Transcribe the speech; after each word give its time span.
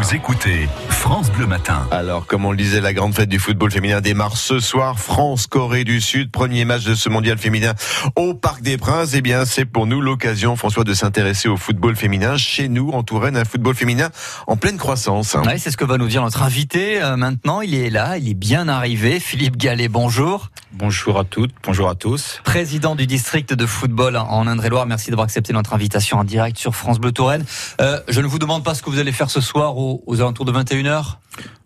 Vous 0.00 0.14
écoutez 0.14 0.66
France 0.88 1.30
Bleu 1.30 1.46
Matin. 1.46 1.86
Alors, 1.90 2.26
comme 2.26 2.46
on 2.46 2.52
le 2.52 2.56
disait, 2.56 2.80
la 2.80 2.94
grande 2.94 3.14
fête 3.14 3.28
du 3.28 3.38
football 3.38 3.70
féminin 3.70 4.00
démarre 4.00 4.38
ce 4.38 4.58
soir. 4.58 4.98
France-Corée 4.98 5.84
du 5.84 6.00
Sud, 6.00 6.30
premier 6.30 6.64
match 6.64 6.84
de 6.84 6.94
ce 6.94 7.10
mondial 7.10 7.36
féminin 7.36 7.74
au 8.16 8.32
Parc 8.32 8.62
des 8.62 8.78
Princes. 8.78 9.12
Eh 9.12 9.20
bien, 9.20 9.44
c'est 9.44 9.66
pour 9.66 9.86
nous 9.86 10.00
l'occasion, 10.00 10.56
François, 10.56 10.84
de 10.84 10.94
s'intéresser 10.94 11.48
au 11.50 11.58
football 11.58 11.96
féminin. 11.96 12.38
Chez 12.38 12.70
nous, 12.70 12.88
en 12.92 13.02
Touraine, 13.02 13.36
un 13.36 13.44
football 13.44 13.74
féminin 13.74 14.08
en 14.46 14.56
pleine 14.56 14.78
croissance. 14.78 15.36
Oui, 15.44 15.58
c'est 15.58 15.70
ce 15.70 15.76
que 15.76 15.84
va 15.84 15.98
nous 15.98 16.08
dire 16.08 16.22
notre 16.22 16.42
invité. 16.42 17.02
Euh, 17.02 17.16
maintenant, 17.16 17.60
il 17.60 17.74
est 17.74 17.90
là, 17.90 18.16
il 18.16 18.30
est 18.30 18.34
bien 18.34 18.68
arrivé. 18.68 19.20
Philippe 19.20 19.58
Gallet, 19.58 19.88
bonjour. 19.88 20.50
Bonjour 20.72 21.18
à 21.18 21.24
toutes, 21.24 21.50
bonjour 21.64 21.88
à 21.88 21.94
tous. 21.96 22.40
Président 22.44 22.94
du 22.94 23.06
district 23.06 23.52
de 23.52 23.66
football 23.66 24.16
en 24.16 24.46
Indre-et-Loire, 24.46 24.86
merci 24.86 25.10
d'avoir 25.10 25.24
accepté 25.24 25.52
notre 25.52 25.74
invitation 25.74 26.18
en 26.18 26.24
direct 26.24 26.56
sur 26.56 26.76
France 26.76 27.00
Bleu 27.00 27.10
Touraine. 27.10 27.44
Euh, 27.80 28.00
je 28.08 28.20
ne 28.20 28.28
vous 28.28 28.38
demande 28.38 28.62
pas 28.62 28.74
ce 28.74 28.82
que 28.82 28.88
vous 28.88 29.00
allez 29.00 29.10
faire 29.10 29.30
ce 29.30 29.40
soir 29.40 29.76
aux, 30.06 30.20
alentours 30.20 30.44
de 30.44 30.52
21h 30.52 31.16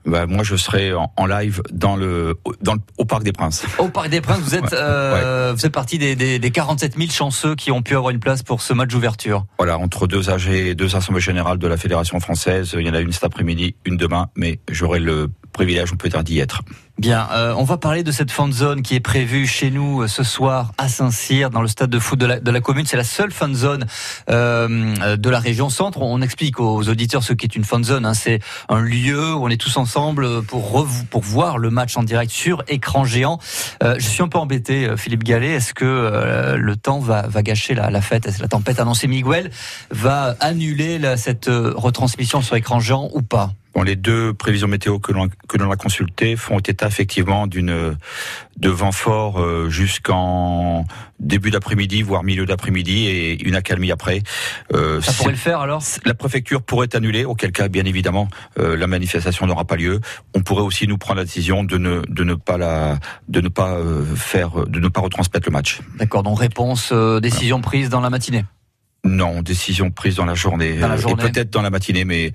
bah, 0.07 0.27
moi, 0.27 0.45
je 0.45 0.55
serai 0.55 0.93
en, 0.93 1.27
live 1.27 1.63
dans 1.73 1.97
le, 1.97 2.39
dans 2.61 2.75
le, 2.75 2.81
au 2.99 3.07
Parc 3.07 3.23
des 3.23 3.33
Princes. 3.33 3.65
Au 3.79 3.89
Parc 3.89 4.11
des 4.11 4.21
Princes, 4.21 4.41
vous 4.41 4.55
êtes, 4.55 4.75
euh, 4.75 5.55
vous 5.57 5.65
êtes 5.65 5.73
partie 5.73 5.97
des, 5.97 6.15
des, 6.15 6.39
des, 6.39 6.51
47 6.51 6.99
000 6.99 7.11
chanceux 7.11 7.55
qui 7.55 7.71
ont 7.71 7.81
pu 7.81 7.97
avoir 7.97 8.11
une 8.11 8.21
place 8.21 8.43
pour 8.43 8.61
ce 8.61 8.75
match 8.75 8.91
d'ouverture. 8.91 9.47
Voilà, 9.57 9.79
entre 9.79 10.07
deux 10.07 10.29
AG, 10.29 10.75
deux 10.75 10.95
assemblées 10.95 11.23
générales 11.23 11.57
de 11.57 11.67
la 11.67 11.79
Fédération 11.79 12.21
française, 12.21 12.77
il 12.79 12.87
y 12.87 12.91
en 12.91 12.95
a 12.95 13.01
une 13.01 13.13
cet 13.13 13.25
après-midi, 13.25 13.77
une 13.87 13.97
demain, 13.97 14.29
mais 14.37 14.61
j'aurai 14.71 14.99
le 14.99 15.31
privilège, 15.53 15.91
on 15.95 15.97
peut 15.97 16.11
dire, 16.11 16.23
d'y 16.23 16.39
être. 16.39 16.61
Bien, 16.97 17.29
euh, 17.33 17.53
on 17.59 17.65
va 17.65 17.77
parler 17.77 18.05
de 18.05 18.13
cette 18.13 18.31
fan 18.31 18.53
zone 18.53 18.83
qui 18.83 18.95
est 18.95 19.01
prévue 19.01 19.49
chez 19.49 19.73
nous 19.73 20.03
euh, 20.03 20.07
ce 20.07 20.23
soir 20.23 20.71
à 20.79 20.89
Saint-Cyr, 20.89 21.51
dans 21.51 21.61
le 21.61 21.67
stade 21.67 21.91
de 21.91 21.99
foot 21.99 22.17
de 22.17 22.25
la, 22.25 22.39
de 22.39 22.59
commune. 22.61 22.87
C'est 22.87 22.97
la 22.97 23.03
seule 23.03 23.33
fan 23.33 23.53
zone 23.53 23.85
euh, 24.31 25.17
de 25.17 25.29
la 25.29 25.41
région 25.41 25.71
centre. 25.71 26.01
On 26.03 26.23
explique 26.23 26.61
aux 26.61 26.89
auditeurs 26.89 27.25
ce 27.25 27.33
qu'est 27.33 27.57
une 27.57 27.65
fan 27.65 27.83
zone. 27.83 28.07
Hein. 28.07 28.15
C'est 28.15 28.39
un 28.69 28.81
lieu 28.81 29.35
où 29.35 29.45
on 29.45 29.49
est 29.49 29.61
tous 29.61 29.77
ensemble 29.77 30.45
pour, 30.45 30.87
pour 31.11 31.23
voir 31.23 31.59
le 31.59 31.71
match 31.71 31.97
en 31.97 32.05
direct 32.05 32.31
sur 32.31 32.63
écran 32.69 33.05
géant. 33.05 33.41
Euh, 33.83 33.97
je 33.99 34.09
suis 34.09 34.23
un 34.23 34.29
peu 34.29 34.39
embêté, 34.39 34.97
Philippe 34.97 35.25
Gallet. 35.25 35.55
Est-ce 35.55 35.75
que 35.75 36.55
le 36.57 36.77
temps 36.77 37.01
va, 37.01 37.23
va 37.27 37.43
gâcher 37.43 37.75
la, 37.75 37.91
la 37.91 38.01
fête? 38.03 38.31
La 38.39 38.47
tempête 38.47 38.79
annoncée 38.79 39.09
Miguel 39.09 39.51
va 39.91 40.37
annuler 40.39 41.01
cette 41.17 41.51
retransmission 41.51 42.41
sur 42.41 42.55
écran 42.55 42.79
géant 42.79 43.11
ou 43.15 43.23
pas? 43.23 43.51
Bon, 43.75 43.83
les 43.83 43.97
deux 43.97 44.33
prévisions 44.33 44.69
météo 44.69 44.99
que 44.99 45.13
l'on 45.13 45.29
que 45.49 45.59
l'on 45.59 45.71
a 45.71 45.77
consultées 45.77 46.37
font 46.37 46.59
état 46.61 46.87
effectivement 46.87 47.47
d'une 47.47 47.97
de 48.57 48.69
vent 48.69 48.93
fort 48.93 49.41
euh, 49.41 49.69
jusqu'en 49.69 50.85
début 51.19 51.51
d'après-midi, 51.51 52.03
voire 52.03 52.23
milieu 52.23 52.47
d'après-midi, 52.47 53.07
et 53.07 53.43
une 53.45 53.57
accalmie 53.57 53.91
après. 53.91 54.23
Euh, 54.73 55.01
Ça 55.01 55.13
pourrait 55.13 55.33
le 55.33 55.37
faire 55.37 55.61
alors? 55.61 55.83
La 56.05 56.15
préfecture 56.15 56.63
pourrait 56.63 56.95
annuler, 56.95 57.25
auquel 57.25 57.51
cas, 57.51 57.69
bien 57.69 57.85
évidemment, 57.85 58.29
euh, 58.59 58.77
la 58.77 58.87
manifestation 58.87 59.47
n'aura 59.47 59.65
pas 59.65 59.77
lieu. 59.77 60.01
On 60.35 60.43
pourrait 60.43 60.63
aussi 60.63 60.87
nous 60.87 60.99
prendre 60.99 61.19
la 61.19 61.25
décision 61.25 61.65
de 61.65 61.77
ne 61.77 62.03
de 62.09 62.25
ne 62.25 62.35
pas 62.35 62.59
la 62.59 62.99
de 63.29 63.41
ne 63.41 63.49
pas 63.49 63.75
euh, 63.75 64.05
faire 64.15 64.67
de 64.67 64.79
ne 64.79 64.89
pas 64.89 65.01
retransmettre 65.01 65.49
le 65.49 65.53
match. 65.53 65.81
D'accord. 65.99 66.23
Donc 66.23 66.39
réponse 66.39 66.93
décision 66.93 67.61
prise 67.61 67.89
dans 67.89 68.01
la 68.01 68.11
matinée. 68.11 68.45
Non, 69.05 69.43
décision 69.43 69.91
prise 69.91 70.17
dans 70.17 70.25
la 70.25 70.35
journée, 70.35 70.79
dans 70.79 70.89
la 70.89 70.97
journée. 70.97 71.23
et 71.23 71.31
peut-être 71.31 71.51
dans 71.51 71.63
la 71.63 71.71
matinée, 71.71 72.05
mais 72.05 72.33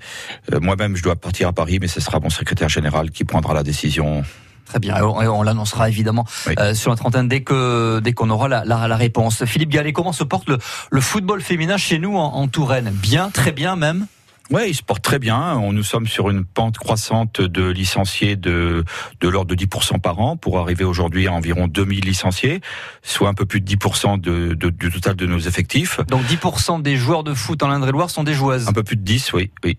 euh, 0.52 0.60
moi-même 0.60 0.96
je 0.96 1.02
dois 1.02 1.16
partir 1.16 1.48
à 1.48 1.52
Paris, 1.52 1.78
mais 1.80 1.88
ce 1.88 2.00
sera 2.00 2.20
mon 2.20 2.30
secrétaire 2.30 2.68
général 2.68 3.10
qui 3.10 3.24
prendra 3.24 3.54
la 3.54 3.64
décision. 3.64 4.22
Très 4.66 4.78
bien, 4.78 5.02
on, 5.02 5.42
l'annoncera 5.42 5.88
évidemment 5.88 6.24
euh, 6.60 6.74
sur 6.74 6.92
la 6.92 6.96
trentaine 6.96 7.26
dès 7.26 7.40
que 7.40 7.98
dès 7.98 8.12
qu'on 8.12 8.30
aura 8.30 8.46
la, 8.46 8.64
la, 8.64 8.86
la, 8.86 8.96
réponse. 8.96 9.44
Philippe 9.44 9.70
Gallet, 9.70 9.92
comment 9.92 10.12
se 10.12 10.22
porte 10.22 10.48
le, 10.48 10.58
le 10.92 11.00
football 11.00 11.40
féminin 11.42 11.76
chez 11.76 11.98
nous 11.98 12.16
en, 12.16 12.34
en 12.34 12.46
Touraine? 12.46 12.90
Bien, 12.92 13.30
très 13.30 13.50
bien 13.50 13.74
même? 13.74 14.06
Oui, 14.50 14.62
il 14.68 14.74
se 14.74 14.82
porte 14.82 15.02
très 15.02 15.20
bien. 15.20 15.56
On, 15.56 15.72
nous 15.72 15.84
sommes 15.84 16.08
sur 16.08 16.28
une 16.28 16.44
pente 16.44 16.76
croissante 16.76 17.40
de 17.40 17.68
licenciés 17.68 18.34
de, 18.34 18.84
de 19.20 19.28
l'ordre 19.28 19.54
de 19.54 19.64
10% 19.64 20.00
par 20.00 20.18
an 20.18 20.36
pour 20.36 20.58
arriver 20.58 20.84
aujourd'hui 20.84 21.28
à 21.28 21.32
environ 21.32 21.68
2000 21.68 22.04
licenciés, 22.04 22.60
soit 23.02 23.28
un 23.28 23.34
peu 23.34 23.46
plus 23.46 23.60
de 23.60 23.76
10% 23.76 24.20
de, 24.20 24.54
de, 24.54 24.70
du 24.70 24.90
total 24.90 25.14
de 25.14 25.26
nos 25.26 25.38
effectifs. 25.38 26.00
Donc 26.08 26.24
10% 26.24 26.82
des 26.82 26.96
joueurs 26.96 27.22
de 27.22 27.32
foot 27.32 27.62
en 27.62 27.70
Indre-et-Loire 27.70 28.10
sont 28.10 28.24
des 28.24 28.34
joueuses 28.34 28.66
Un 28.68 28.72
peu 28.72 28.82
plus 28.82 28.96
de 28.96 29.02
10, 29.02 29.32
oui. 29.34 29.50
oui. 29.64 29.78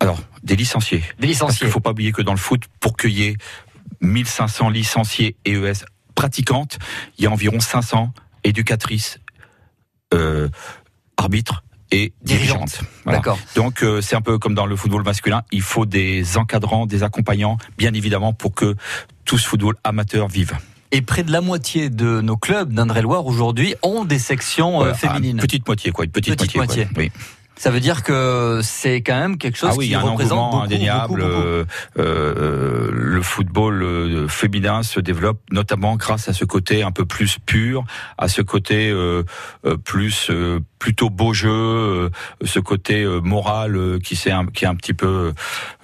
Alors, 0.00 0.18
des 0.42 0.56
licenciés. 0.56 1.04
Des 1.20 1.28
licenciés. 1.28 1.46
Parce 1.46 1.58
qu'il 1.58 1.66
ne 1.68 1.72
faut 1.72 1.80
pas 1.80 1.92
oublier 1.92 2.10
que 2.10 2.22
dans 2.22 2.32
le 2.32 2.38
foot, 2.38 2.64
pour 2.80 2.96
qu'il 2.96 3.12
y 3.12 3.22
ait 3.24 3.36
1500 4.00 4.70
licenciés 4.70 5.36
EES 5.46 5.84
pratiquantes, 6.16 6.78
il 7.18 7.24
y 7.24 7.26
a 7.28 7.30
environ 7.30 7.60
500 7.60 8.12
éducatrices, 8.42 9.20
euh, 10.12 10.48
arbitres, 11.16 11.62
et 11.92 12.12
dirigeante. 12.22 12.80
D'accord. 13.06 13.38
Donc 13.54 13.82
euh, 13.82 14.00
c'est 14.00 14.16
un 14.16 14.20
peu 14.20 14.38
comme 14.38 14.54
dans 14.54 14.66
le 14.66 14.74
football 14.74 15.04
masculin, 15.04 15.42
il 15.52 15.62
faut 15.62 15.86
des 15.86 16.36
encadrants, 16.36 16.86
des 16.86 17.02
accompagnants, 17.02 17.58
bien 17.78 17.92
évidemment, 17.94 18.32
pour 18.32 18.54
que 18.54 18.74
tout 19.24 19.38
ce 19.38 19.46
football 19.46 19.76
amateur 19.84 20.26
vive. 20.26 20.56
Et 20.90 21.00
près 21.00 21.22
de 21.22 21.32
la 21.32 21.40
moitié 21.40 21.88
de 21.88 22.20
nos 22.20 22.36
clubs 22.36 22.72
d'Indre-et-Loire 22.72 23.26
aujourd'hui 23.26 23.74
ont 23.82 24.04
des 24.04 24.18
sections 24.18 24.82
euh, 24.82 24.94
féminines. 24.94 25.38
petite 25.38 25.66
moitié, 25.66 25.92
quoi. 25.92 26.04
Une 26.04 26.10
petite, 26.10 26.36
petite 26.36 26.56
moitié. 26.56 26.88
oui. 26.96 27.12
Ça 27.56 27.70
veut 27.70 27.80
dire 27.80 28.02
que 28.02 28.60
c'est 28.62 29.02
quand 29.02 29.18
même 29.18 29.38
quelque 29.38 29.56
chose 29.56 29.70
ah 29.72 29.76
oui, 29.76 29.88
qui 29.88 29.94
un 29.94 30.00
représente 30.00 30.50
beaucoup, 30.50 30.64
indéniable. 30.64 31.20
Beaucoup, 31.20 31.32
beaucoup. 31.32 31.42
Euh, 31.42 31.64
euh, 31.98 32.90
le 32.92 33.22
football 33.22 34.26
féminin 34.28 34.82
se 34.82 34.98
développe 34.98 35.38
notamment 35.52 35.96
grâce 35.96 36.28
à 36.28 36.32
ce 36.32 36.44
côté 36.44 36.82
un 36.82 36.90
peu 36.90 37.04
plus 37.04 37.38
pur, 37.38 37.84
à 38.18 38.28
ce 38.28 38.42
côté 38.42 38.90
euh 38.90 39.22
plus 39.84 40.30
plutôt 40.82 41.10
beau 41.10 41.32
jeu, 41.32 42.10
ce 42.44 42.58
côté 42.58 43.06
moral 43.22 44.00
qui, 44.02 44.14
est 44.14 44.32
un, 44.32 44.46
qui 44.46 44.64
est 44.64 44.68
un 44.68 44.74
petit 44.74 44.94
peu 44.94 45.32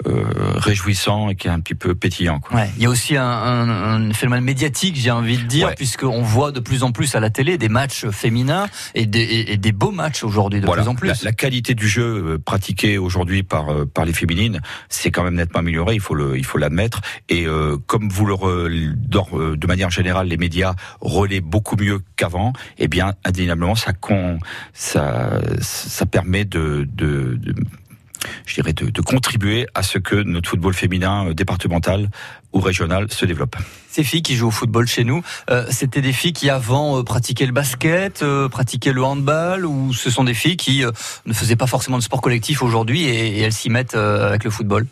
réjouissant 0.05 1.31
et 1.31 1.37
qui 1.37 1.47
est 1.47 1.53
un 1.53 1.61
petit 1.61 1.77
peu 1.77 1.95
pétillant. 1.95 2.41
Quoi. 2.41 2.57
Ouais, 2.57 2.71
il 2.77 2.83
y 2.83 2.87
a 2.87 2.91
aussi 2.91 3.17
un, 3.17 3.23
un, 3.23 4.11
un 4.11 4.13
phénomène 4.13 4.43
médiatique, 4.43 4.97
j'ai 4.97 5.13
envie 5.13 5.39
de 5.39 5.45
dire, 5.45 5.69
ouais. 5.69 5.75
puisqu'on 5.77 6.23
voit 6.23 6.51
de 6.51 6.59
plus 6.59 6.83
en 6.83 6.91
plus 6.91 7.15
à 7.15 7.21
la 7.21 7.31
télé 7.31 7.59
des 7.59 7.69
matchs 7.69 8.09
féminins 8.09 8.67
et 8.97 9.07
des, 9.07 9.21
et, 9.21 9.53
et 9.53 9.57
des 9.57 9.71
beaux 9.71 9.93
matchs 9.93 10.25
aujourd'hui 10.25 10.61
de 10.61 10.67
voilà. 10.67 10.83
plus 10.83 10.89
en 10.89 10.97
plus. 10.97 11.09
La, 11.09 11.15
la 11.23 11.33
qualité 11.33 11.77
du 11.77 11.87
jeu 11.87 12.03
euh, 12.03 12.39
pratiqué 12.45 12.99
aujourd'hui 12.99 13.45
par 13.45 13.73
euh, 13.73 13.85
par 13.87 14.05
les 14.05 14.13
féminines, 14.13 14.61
c'est 14.89 15.13
quand 15.13 15.23
même 15.23 15.37
nettement 15.37 15.61
amélioré. 15.61 15.95
Il 15.95 16.01
faut 16.01 16.17
le 16.17 16.37
il 16.37 16.45
faut 16.45 16.59
l'admettre. 16.59 17.03
Et 17.29 17.47
euh, 17.47 17.77
comme 17.87 18.09
vous 18.09 18.27
le 18.27 18.35
re, 18.35 18.69
de 18.69 19.67
manière 19.69 19.91
générale, 19.91 20.27
les 20.27 20.39
médias 20.39 20.75
relaient 21.01 21.41
beaucoup 21.41 21.77
mieux 21.77 22.01
qu'avant. 22.17 22.53
Eh 22.79 22.89
bien, 22.89 23.15
indéniablement, 23.25 23.77
ça 23.77 23.93
con, 23.93 24.41
ça 24.73 24.88
ça 24.89 26.07
permet 26.11 26.45
de, 26.45 26.89
je 28.47 28.55
dirais, 28.55 28.73
de, 28.73 29.01
contribuer 29.01 29.67
à 29.75 29.83
ce 29.83 29.99
que 29.99 30.17
notre 30.17 30.51
football 30.51 30.75
féminin 30.75 31.33
départemental 31.33 32.11
ou 32.53 32.61
régional 32.61 33.11
se 33.13 33.27
développe. 33.27 33.57
Ces 33.89 34.03
filles 34.05 34.23
qui 34.23 34.37
jouent 34.37 34.49
au 34.49 34.53
football 34.53 34.87
chez 34.87 35.05
nous, 35.05 35.23
euh, 35.51 35.67
c'était 35.71 36.01
des 36.01 36.13
filles 36.13 36.33
qui 36.33 36.51
avant 36.51 36.99
euh, 36.99 37.03
pratiquaient 37.03 37.47
le 37.47 37.53
basket, 37.53 38.23
euh, 38.23 38.49
pratiquaient 38.49 38.93
le 38.93 39.03
handball, 39.03 39.67
ou 39.67 39.93
ce 39.93 40.11
sont 40.11 40.25
des 40.25 40.35
filles 40.35 40.57
qui 40.57 40.85
euh, 40.85 40.91
ne 41.27 41.33
faisaient 41.33 41.57
pas 41.57 41.67
forcément 41.67 41.99
de 41.99 42.03
sport 42.03 42.21
collectif 42.21 42.63
aujourd'hui 42.63 43.05
et, 43.05 43.41
elles 43.41 43.53
s'y 43.53 43.71
mettent 43.71 43.95
euh, 43.95 44.29
avec 44.29 44.45
le 44.45 44.51
football? 44.51 44.87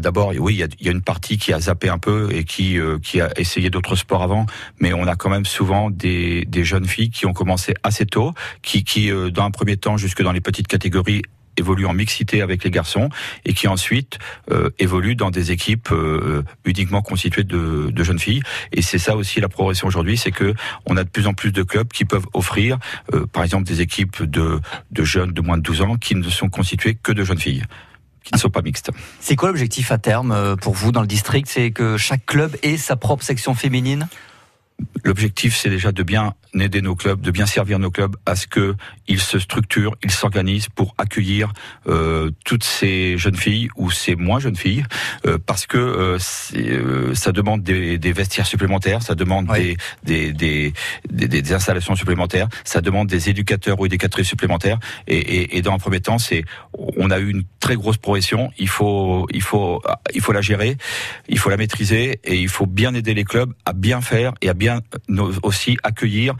D'abord, 0.00 0.32
oui, 0.38 0.54
il 0.54 0.58
y, 0.58 0.62
a, 0.62 0.68
y, 0.80 0.88
a, 0.88 0.92
une 0.92 1.02
partie 1.02 1.38
qui 1.38 1.52
a 1.52 1.60
zappé 1.60 1.88
un 1.88 1.98
peu 1.98 2.28
et 2.32 2.44
qui, 2.44 2.78
euh, 2.78 2.98
qui 2.98 3.20
a 3.20 3.30
essayé 3.38 3.70
d'autres 3.70 3.96
sports 3.96 4.22
avant, 4.22 4.46
mais 4.80 4.92
on 4.92 5.06
a 5.06 5.16
quand 5.16 5.30
même 5.30 5.46
souvent 5.46 5.90
des, 5.90 6.44
des 6.46 6.64
jeunes 6.64 6.86
filles 6.86 7.10
qui 7.10 7.26
ont 7.26 7.32
commencé 7.32 7.74
assez 7.82 8.04
tôt, 8.04 8.32
qui, 8.62 8.84
qui 8.84 9.10
euh, 9.10 9.30
dans 9.30 9.44
un 9.44 9.50
premier 9.50 9.76
temps, 9.76 9.96
jusque 9.96 10.22
dans 10.22 10.32
les 10.32 10.40
petites 10.40 10.66
catégories, 10.66 11.22
évolue 11.56 11.86
en 11.86 11.94
mixité 11.94 12.42
avec 12.42 12.64
les 12.64 12.70
garçons 12.70 13.08
et 13.44 13.54
qui 13.54 13.68
ensuite 13.68 14.18
euh, 14.50 14.70
évolue 14.78 15.16
dans 15.16 15.30
des 15.30 15.52
équipes 15.52 15.90
euh, 15.92 16.42
uniquement 16.64 17.02
constituées 17.02 17.44
de, 17.44 17.90
de, 17.90 18.04
jeunes 18.04 18.18
filles. 18.18 18.42
Et 18.72 18.82
c'est 18.82 18.98
ça 18.98 19.16
aussi 19.16 19.40
la 19.40 19.48
progression 19.48 19.88
aujourd'hui, 19.88 20.16
c'est 20.16 20.30
que 20.30 20.54
on 20.86 20.96
a 20.96 21.04
de 21.04 21.08
plus 21.08 21.26
en 21.26 21.34
plus 21.34 21.52
de 21.52 21.62
clubs 21.62 21.88
qui 21.88 22.04
peuvent 22.04 22.26
offrir, 22.34 22.78
euh, 23.14 23.26
par 23.26 23.42
exemple, 23.42 23.64
des 23.64 23.80
équipes 23.80 24.22
de, 24.22 24.60
de 24.90 25.04
jeunes 25.04 25.32
de 25.32 25.40
moins 25.40 25.56
de 25.56 25.62
12 25.62 25.82
ans 25.82 25.96
qui 25.96 26.14
ne 26.14 26.28
sont 26.28 26.48
constituées 26.48 26.96
que 27.02 27.12
de 27.12 27.24
jeunes 27.24 27.38
filles 27.38 27.64
qui 28.26 28.34
ne 28.34 28.38
sont 28.38 28.50
pas 28.50 28.62
mixtes. 28.62 28.90
C'est 29.20 29.36
quoi 29.36 29.48
l'objectif 29.48 29.92
à 29.92 29.98
terme 29.98 30.32
euh, 30.32 30.56
pour 30.56 30.74
vous 30.74 30.90
dans 30.90 31.00
le 31.00 31.06
district? 31.06 31.48
C'est 31.48 31.70
que 31.70 31.96
chaque 31.96 32.26
club 32.26 32.56
ait 32.62 32.76
sa 32.76 32.96
propre 32.96 33.22
section 33.22 33.54
féminine? 33.54 34.08
L'objectif, 35.04 35.56
c'est 35.56 35.70
déjà 35.70 35.92
de 35.92 36.02
bien 36.02 36.34
aider 36.54 36.82
nos 36.82 36.96
clubs, 36.96 37.20
de 37.20 37.30
bien 37.30 37.46
servir 37.46 37.78
nos 37.78 37.90
clubs 37.90 38.16
à 38.26 38.34
ce 38.34 38.46
que 38.46 38.74
ils 39.08 39.20
se 39.20 39.38
structurent, 39.38 39.94
ils 40.02 40.10
s'organisent 40.10 40.68
pour 40.68 40.94
accueillir 40.98 41.52
euh, 41.86 42.30
toutes 42.44 42.64
ces 42.64 43.16
jeunes 43.18 43.36
filles 43.36 43.68
ou 43.76 43.90
ces 43.90 44.16
moins 44.16 44.40
jeunes 44.40 44.56
filles, 44.56 44.84
euh, 45.26 45.38
parce 45.44 45.66
que 45.66 45.78
euh, 45.78 46.18
euh 46.56 47.14
ça 47.14 47.32
demande 47.32 47.62
des, 47.62 47.98
des, 47.98 48.12
vestiaires 48.12 48.46
supplémentaires, 48.46 49.02
ça 49.02 49.14
demande 49.14 49.48
oui. 49.50 49.76
des, 50.02 50.32
des, 50.32 50.72
des, 51.10 51.28
des, 51.28 51.52
installations 51.52 51.94
supplémentaires, 51.94 52.48
ça 52.64 52.80
demande 52.80 53.06
des 53.08 53.28
éducateurs 53.30 53.78
ou 53.80 53.86
éducatrices 53.86 54.28
supplémentaires. 54.28 54.78
Et, 55.06 55.18
et, 55.18 55.58
et 55.58 55.62
dans 55.62 55.72
un 55.72 55.78
premier 55.78 56.00
temps, 56.00 56.18
c'est 56.18 56.44
on 56.96 57.10
a 57.10 57.18
eu 57.18 57.30
une 57.30 57.44
très 57.66 57.74
grosse 57.74 57.96
progression. 57.96 58.52
Il 58.58 58.68
faut 58.68 59.26
il 59.34 59.42
faut 59.42 59.82
il 60.14 60.20
faut 60.20 60.32
la 60.32 60.40
gérer, 60.40 60.76
il 61.28 61.38
faut 61.40 61.50
la 61.50 61.56
maîtriser 61.56 62.20
et 62.22 62.36
il 62.36 62.48
faut 62.48 62.66
bien 62.66 62.94
aider 62.94 63.12
les 63.12 63.24
clubs 63.24 63.52
à 63.64 63.72
bien 63.72 64.00
faire 64.00 64.34
et 64.40 64.48
à 64.48 64.54
bien 64.54 64.82
aussi 65.42 65.76
accueillir 65.82 66.36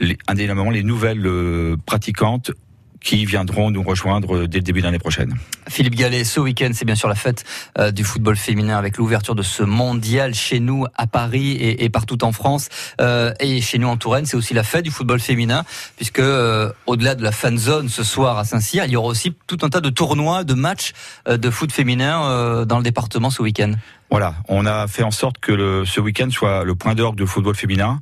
les, 0.00 0.16
indéniablement 0.26 0.70
les 0.70 0.82
nouvelles 0.82 1.26
euh, 1.26 1.76
pratiquantes 1.84 2.52
qui 3.02 3.24
viendront 3.24 3.70
nous 3.70 3.82
rejoindre 3.82 4.46
dès 4.46 4.58
le 4.58 4.62
début 4.62 4.80
de 4.80 4.86
l'année 4.86 4.98
prochaine. 4.98 5.34
Philippe 5.68 5.94
Gallet, 5.94 6.24
ce 6.24 6.40
week-end, 6.40 6.70
c'est 6.74 6.84
bien 6.84 6.94
sûr 6.94 7.08
la 7.08 7.14
fête 7.14 7.44
euh, 7.78 7.90
du 7.90 8.04
football 8.04 8.36
féminin 8.36 8.76
avec 8.76 8.96
l'ouverture 8.98 9.34
de 9.34 9.42
ce 9.42 9.62
mondial 9.62 10.34
chez 10.34 10.60
nous 10.60 10.86
à 10.96 11.06
Paris 11.06 11.52
et, 11.60 11.88
partout 11.88 12.22
en 12.24 12.32
France. 12.32 12.68
Euh, 13.00 13.32
et 13.40 13.60
chez 13.60 13.78
nous 13.78 13.88
en 13.88 13.96
Touraine, 13.96 14.26
c'est 14.26 14.36
aussi 14.36 14.54
la 14.54 14.62
fête 14.62 14.84
du 14.84 14.90
football 14.90 15.20
féminin, 15.20 15.64
puisque 15.96 16.18
euh, 16.18 16.72
au-delà 16.86 17.14
de 17.14 17.22
la 17.22 17.32
fan 17.32 17.56
zone 17.56 17.88
ce 17.88 18.02
soir 18.02 18.38
à 18.38 18.44
Saint-Cyr, 18.44 18.84
il 18.84 18.92
y 18.92 18.96
aura 18.96 19.08
aussi 19.08 19.34
tout 19.46 19.58
un 19.62 19.68
tas 19.68 19.80
de 19.80 19.90
tournois, 19.90 20.44
de 20.44 20.54
matchs 20.54 20.92
de 21.28 21.50
foot 21.50 21.72
féminin 21.72 22.64
dans 22.64 22.78
le 22.78 22.84
département 22.84 23.30
ce 23.30 23.42
week-end. 23.42 23.72
Voilà, 24.10 24.34
on 24.48 24.66
a 24.66 24.88
fait 24.88 25.04
en 25.04 25.12
sorte 25.12 25.38
que 25.38 25.52
le, 25.52 25.84
ce 25.84 26.00
week-end 26.00 26.28
soit 26.30 26.64
le 26.64 26.74
point 26.74 26.94
d'orgue 26.94 27.16
du 27.16 27.26
football 27.26 27.54
féminin. 27.54 28.00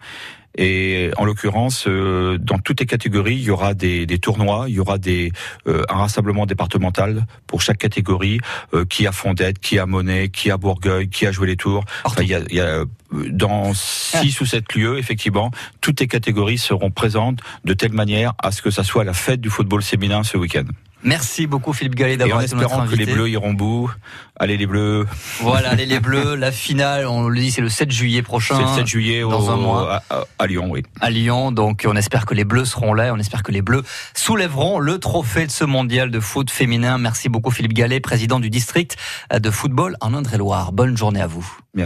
Et 0.58 1.10
en 1.16 1.24
l'occurrence, 1.24 1.84
euh, 1.86 2.36
dans 2.36 2.58
toutes 2.58 2.80
les 2.80 2.86
catégories, 2.86 3.36
il 3.36 3.44
y 3.44 3.50
aura 3.50 3.74
des, 3.74 4.06
des 4.06 4.18
tournois, 4.18 4.64
il 4.68 4.74
y 4.74 4.80
aura 4.80 4.98
des, 4.98 5.30
euh, 5.68 5.84
un 5.88 5.98
rassemblement 5.98 6.46
départemental 6.46 7.26
pour 7.46 7.62
chaque 7.62 7.78
catégorie, 7.78 8.40
euh, 8.74 8.84
qui 8.84 9.06
a 9.06 9.12
Fondette, 9.12 9.60
qui 9.60 9.78
a 9.78 9.86
Monet, 9.86 10.30
qui 10.30 10.50
a 10.50 10.56
Bourgueil, 10.56 11.08
qui 11.08 11.26
a 11.26 11.32
joué 11.32 11.46
les 11.46 11.56
tours. 11.56 11.84
Enfin, 12.04 12.22
il 12.22 12.28
y 12.28 12.34
a, 12.34 12.40
il 12.50 12.56
y 12.56 12.60
a 12.60 12.84
dans 13.12 13.72
six 13.72 14.40
ou 14.40 14.46
sept 14.46 14.74
lieux, 14.74 14.98
effectivement, 14.98 15.52
toutes 15.80 16.00
les 16.00 16.08
catégories 16.08 16.58
seront 16.58 16.90
présentes 16.90 17.38
de 17.64 17.72
telle 17.72 17.92
manière 17.92 18.34
à 18.42 18.50
ce 18.50 18.60
que 18.60 18.70
ça 18.70 18.82
soit 18.82 19.04
la 19.04 19.14
fête 19.14 19.40
du 19.40 19.50
football 19.50 19.82
féminin 19.82 20.24
ce 20.24 20.36
week-end. 20.36 20.64
Merci 21.02 21.46
beaucoup 21.46 21.72
Philippe 21.72 21.94
Gallet 21.94 22.16
d'avoir 22.16 22.42
été 22.42 22.54
notre 22.56 22.74
invité. 22.74 23.04
que 23.04 23.08
les 23.08 23.14
Bleus 23.14 23.30
iront 23.30 23.52
bout. 23.52 23.90
Allez 24.36 24.56
les 24.56 24.66
Bleus. 24.66 25.06
Voilà, 25.40 25.70
allez 25.70 25.86
les 25.86 26.00
Bleus. 26.08 26.34
La 26.34 26.52
finale, 26.52 27.06
on 27.06 27.28
le 27.28 27.38
dit, 27.38 27.50
c'est 27.50 27.60
le 27.60 27.68
7 27.68 27.90
juillet 27.90 28.22
prochain. 28.22 28.56
C'est 28.56 28.62
le 28.62 28.76
7 28.78 28.86
juillet 28.86 29.20
dans 29.22 29.50
un 29.50 29.56
mois 29.56 30.02
à, 30.38 30.46
Lyon, 30.46 30.68
oui. 30.70 30.82
À 31.00 31.10
Lyon, 31.10 31.52
donc 31.52 31.86
on 31.88 31.96
espère 31.96 32.26
que 32.26 32.34
les 32.34 32.44
Bleus 32.44 32.64
seront 32.64 32.94
là. 32.94 33.12
On 33.14 33.18
espère 33.18 33.42
que 33.42 33.52
les 33.52 33.62
Bleus 33.62 33.82
soulèveront 34.14 34.78
le 34.78 34.98
trophée 34.98 35.46
de 35.46 35.50
ce 35.50 35.64
mondial 35.64 36.10
de 36.10 36.20
foot 36.20 36.50
féminin. 36.50 36.98
Merci 36.98 37.28
beaucoup 37.28 37.50
Philippe 37.50 37.74
Gallet, 37.74 38.00
président 38.00 38.40
du 38.40 38.50
district 38.50 38.96
de 39.32 39.50
football 39.50 39.96
en 40.00 40.14
Indre-et-Loire. 40.14 40.72
Bonne 40.72 40.96
journée 40.96 41.20
à 41.20 41.26
vous. 41.26 41.46